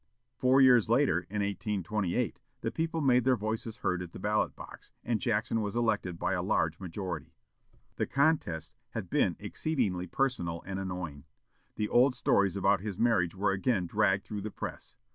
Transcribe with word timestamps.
Four 0.35 0.61
years 0.61 0.89
later, 0.89 1.19
in 1.29 1.43
1828, 1.43 2.39
the 2.61 2.71
people 2.71 3.01
made 3.01 3.23
their 3.23 3.35
voices 3.35 3.77
heard 3.77 4.01
at 4.01 4.13
the 4.13 4.19
ballot 4.19 4.55
box, 4.55 4.91
and 5.03 5.21
Jackson 5.21 5.61
was 5.61 5.75
elected 5.75 6.17
by 6.17 6.33
a 6.33 6.41
large 6.41 6.79
majority. 6.79 7.35
The 7.97 8.07
contest 8.07 8.75
had 8.95 9.11
been 9.11 9.35
exceedingly 9.37 10.07
personal 10.07 10.63
and 10.65 10.79
annoying. 10.79 11.25
The 11.75 11.87
old 11.87 12.15
stories 12.15 12.55
about 12.55 12.81
his 12.81 12.97
marriage 12.97 13.35
were 13.35 13.51
again 13.51 13.85
dragged 13.85 14.23
through 14.25 14.41
the 14.41 14.49
press. 14.49 14.95